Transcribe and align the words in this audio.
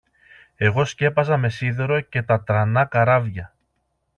εγώ 0.55 0.85
σκέπαζα 0.85 1.37
με 1.37 1.49
σίδερο 1.49 2.01
και 2.01 2.21
τα 2.21 2.43
τρανά 2.43 2.85
καράβια 2.85 3.53